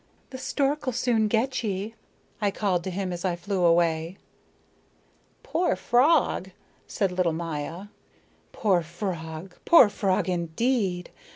'The 0.31 0.37
stork'll 0.39 0.91
soon 0.91 1.27
get 1.27 1.63
ye,' 1.63 1.93
I 2.41 2.49
called 2.49 2.83
to 2.85 2.89
him 2.89 3.13
as 3.13 3.23
I 3.23 3.35
flew 3.35 3.63
away." 3.63 4.17
"Poor 5.43 5.75
frog!" 5.75 6.49
said 6.87 7.11
little 7.11 7.33
Maya. 7.33 7.85
"Poor 8.51 8.81
frog! 8.81 9.53
Poor 9.63 9.89
frog 9.89 10.27
indeed! 10.27 11.11